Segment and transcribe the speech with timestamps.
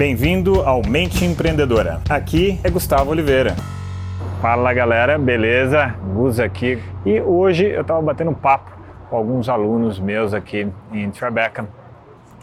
[0.00, 2.00] Bem-vindo ao Mente Empreendedora.
[2.08, 3.54] Aqui é Gustavo Oliveira.
[4.40, 5.94] Fala galera, beleza?
[6.14, 6.82] Gus aqui.
[7.04, 8.70] E hoje eu estava batendo papo
[9.10, 11.68] com alguns alunos meus aqui em Tribeca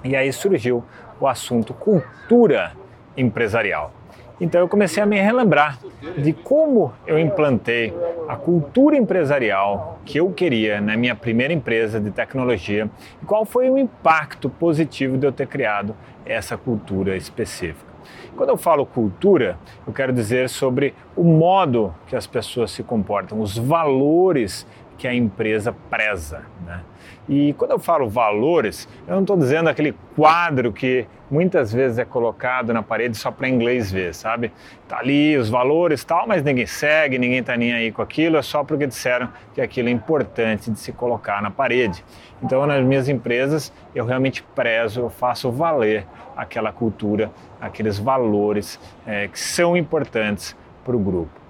[0.04, 0.84] e aí surgiu
[1.20, 2.74] o assunto cultura
[3.18, 3.92] empresarial.
[4.40, 5.80] Então eu comecei a me relembrar
[6.16, 7.92] de como eu implantei
[8.28, 12.90] a cultura empresarial que eu queria na minha primeira empresa de tecnologia
[13.22, 17.88] e qual foi o impacto positivo de eu ter criado essa cultura específica.
[18.36, 23.40] Quando eu falo cultura, eu quero dizer sobre o modo que as pessoas se comportam,
[23.40, 26.44] os valores que a empresa preza.
[26.66, 26.82] Né?
[27.30, 32.06] E quando eu falo valores, eu não estou dizendo aquele quadro que muitas vezes é
[32.06, 34.52] colocado na parede só para inglês ver, sabe?
[34.88, 38.42] Tá ali os valores tal, mas ninguém segue, ninguém está nem aí com aquilo, é
[38.42, 42.04] só porque disseram que aquilo é importante de se colocar na parede.
[42.42, 49.28] Então, nas minhas empresas, eu realmente prezo, eu faço valer aquela cultura, aqueles valores é,
[49.28, 51.47] que são importantes para o grupo.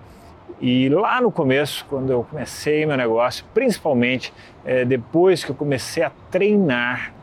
[0.60, 4.34] E lá no começo, quando eu comecei meu negócio, principalmente
[4.66, 7.14] é, depois que eu comecei a treinar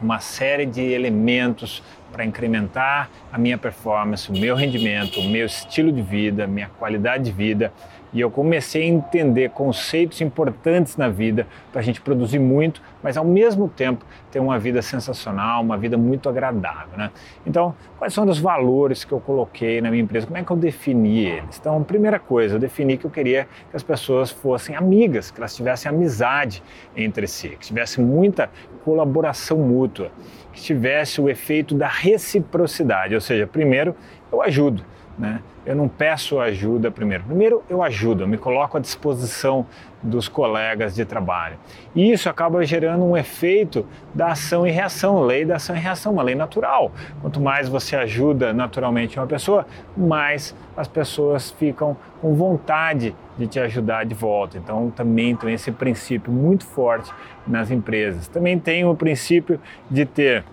[0.00, 5.92] uma série de elementos para incrementar a minha performance, o meu rendimento, o meu estilo
[5.92, 7.72] de vida, minha qualidade de vida,
[8.14, 13.16] e eu comecei a entender conceitos importantes na vida para a gente produzir muito, mas
[13.16, 16.96] ao mesmo tempo ter uma vida sensacional, uma vida muito agradável.
[16.96, 17.10] Né?
[17.44, 20.26] Então, quais são os valores que eu coloquei na minha empresa?
[20.26, 21.58] Como é que eu defini eles?
[21.58, 25.54] Então, primeira coisa, eu defini que eu queria que as pessoas fossem amigas, que elas
[25.54, 26.62] tivessem amizade
[26.96, 28.48] entre si, que tivesse muita
[28.84, 30.12] colaboração mútua,
[30.52, 33.96] que tivesse o efeito da reciprocidade, ou seja, primeiro
[34.34, 34.84] eu ajudo.
[35.18, 35.40] Né?
[35.64, 37.24] Eu não peço ajuda primeiro.
[37.24, 39.64] Primeiro eu ajudo, eu me coloco à disposição
[40.02, 41.56] dos colegas de trabalho.
[41.94, 46.12] E isso acaba gerando um efeito da ação e reação, lei da ação e reação,
[46.12, 46.92] uma lei natural.
[47.22, 53.58] Quanto mais você ajuda naturalmente uma pessoa, mais as pessoas ficam com vontade de te
[53.60, 54.58] ajudar de volta.
[54.58, 57.10] Então também tem esse princípio muito forte
[57.46, 58.28] nas empresas.
[58.28, 59.58] Também tem o princípio
[59.90, 60.44] de ter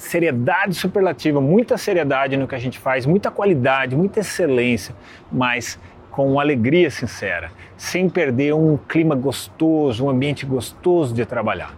[0.00, 4.94] seriedade superlativa, muita seriedade no que a gente faz, muita qualidade, muita excelência,
[5.30, 5.78] mas
[6.10, 11.74] com alegria sincera, sem perder um clima gostoso, um ambiente gostoso de trabalhar.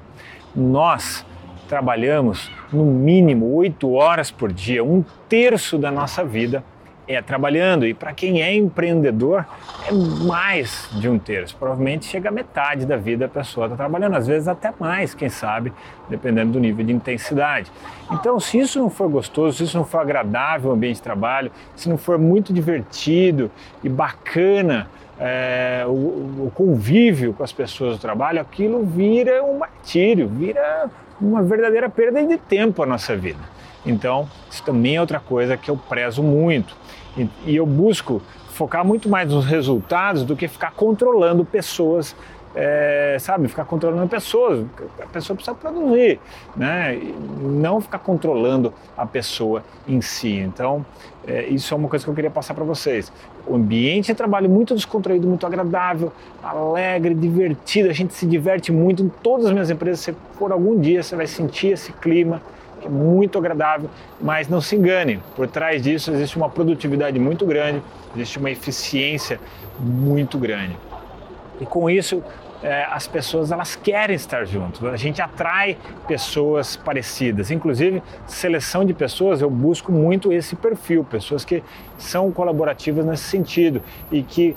[0.54, 1.26] Nós
[1.68, 6.62] trabalhamos no mínimo oito horas por dia, um terço da nossa vida
[7.06, 7.86] é trabalhando.
[7.86, 9.44] E para quem é empreendedor,
[9.86, 11.56] é mais de um terço.
[11.56, 15.28] Provavelmente chega a metade da vida a pessoa está trabalhando, às vezes até mais, quem
[15.28, 15.72] sabe,
[16.08, 17.70] dependendo do nível de intensidade.
[18.10, 21.50] Então, se isso não for gostoso, se isso não for agradável o ambiente de trabalho,
[21.74, 23.50] se não for muito divertido
[23.82, 24.88] e bacana,
[25.18, 30.90] é, o, o convívio com as pessoas do trabalho, aquilo vira um martírio, vira
[31.20, 33.51] uma verdadeira perda de tempo a nossa vida.
[33.84, 36.76] Então, isso também é outra coisa que eu prezo muito.
[37.16, 42.14] E, e eu busco focar muito mais nos resultados do que ficar controlando pessoas
[42.54, 44.66] é, sabe, ficar controlando pessoas.
[45.00, 46.20] A pessoa precisa produzir,
[46.56, 47.00] né?
[47.40, 50.36] não ficar controlando a pessoa em si.
[50.36, 50.84] Então,
[51.26, 53.12] é, isso é uma coisa que eu queria passar para vocês.
[53.46, 56.12] O ambiente de trabalho muito descontraído, muito agradável,
[56.42, 57.88] alegre, divertido.
[57.88, 60.00] A gente se diverte muito em todas as minhas empresas.
[60.00, 62.42] Se for algum dia, você vai sentir esse clima
[62.84, 63.88] é muito agradável,
[64.20, 67.82] mas não se engane, por trás disso existe uma produtividade muito grande,
[68.14, 69.40] existe uma eficiência
[69.78, 70.76] muito grande.
[71.60, 72.22] E com isso,
[72.62, 74.82] é, as pessoas elas querem estar juntos.
[74.84, 75.76] A gente atrai
[76.06, 77.50] pessoas parecidas.
[77.50, 81.62] Inclusive, seleção de pessoas, eu busco muito esse perfil, pessoas que
[81.98, 84.56] são colaborativas nesse sentido e que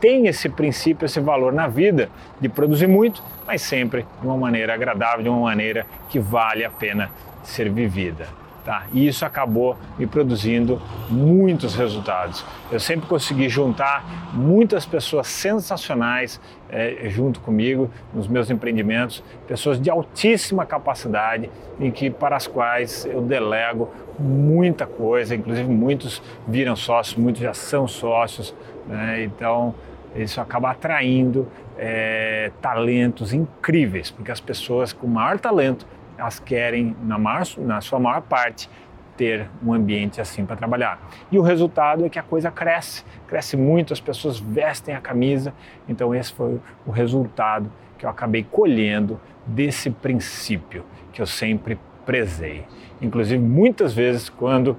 [0.00, 2.08] têm esse princípio, esse valor na vida
[2.40, 6.70] de produzir muito, mas sempre de uma maneira agradável, de uma maneira que vale a
[6.70, 7.10] pena
[7.42, 8.26] ser vivida.
[8.66, 8.88] Tá?
[8.92, 12.44] E isso acabou me produzindo muitos resultados.
[12.68, 14.04] Eu sempre consegui juntar
[14.34, 22.10] muitas pessoas sensacionais é, junto comigo nos meus empreendimentos, pessoas de altíssima capacidade e que
[22.10, 23.88] para as quais eu delego
[24.18, 28.52] muita coisa, inclusive muitos viram sócios, muitos já são sócios,
[28.88, 29.22] né?
[29.22, 29.76] então
[30.16, 31.46] isso acaba atraindo
[31.78, 35.86] é, talentos incríveis, porque as pessoas com maior talento
[36.18, 38.68] elas querem, na, maior, na sua maior parte,
[39.16, 41.00] ter um ambiente assim para trabalhar.
[41.32, 45.54] E o resultado é que a coisa cresce, cresce muito, as pessoas vestem a camisa.
[45.88, 52.64] Então, esse foi o resultado que eu acabei colhendo desse princípio que eu sempre prezei.
[53.00, 54.76] Inclusive, muitas vezes, quando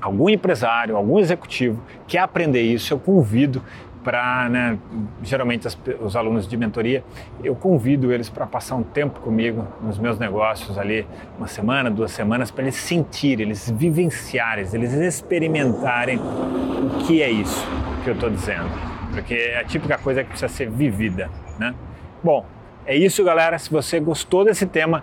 [0.00, 3.62] algum empresário, algum executivo quer aprender isso, eu convido
[4.06, 4.78] para, né,
[5.20, 7.02] geralmente as, os alunos de mentoria,
[7.42, 11.04] eu convido eles para passar um tempo comigo nos meus negócios ali,
[11.36, 17.66] uma semana, duas semanas, para eles sentirem, eles vivenciarem, eles experimentarem o que é isso
[18.04, 18.70] que eu estou dizendo,
[19.12, 21.74] porque é a típica coisa que precisa ser vivida, né?
[22.22, 22.46] Bom,
[22.86, 23.58] é isso, galera.
[23.58, 25.02] Se você gostou desse tema,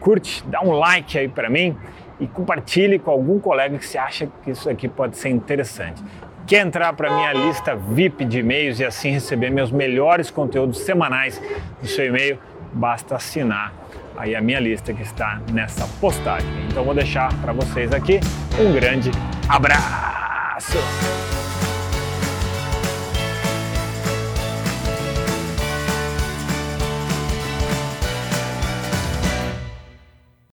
[0.00, 1.74] curte, dá um like aí para mim
[2.20, 6.02] e compartilhe com algum colega que você acha que isso aqui pode ser interessante.
[6.46, 11.40] Quer entrar para minha lista VIP de e-mails e assim receber meus melhores conteúdos semanais
[11.80, 12.38] no seu e-mail?
[12.70, 13.72] Basta assinar
[14.16, 16.48] aí a minha lista que está nessa postagem.
[16.68, 18.20] Então vou deixar para vocês aqui
[18.60, 19.10] um grande
[19.48, 20.76] abraço.